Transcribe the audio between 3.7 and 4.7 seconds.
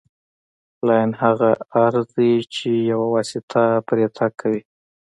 پرې تګ کوي